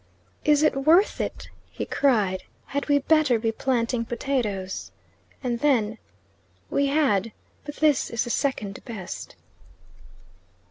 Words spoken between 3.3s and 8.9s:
be planting potatoes?" And then: "We had; but this is the second